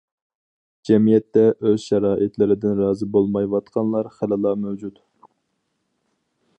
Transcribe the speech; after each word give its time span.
جەمئىيەتتە 0.89 1.43
ئۆز 1.51 1.85
شارائىتلىرىدىن 1.91 2.75
رازى 2.85 3.09
بولمايۋاتقانلار 3.17 4.11
خىلىلا 4.17 4.57
مەۋجۇت. 4.65 5.01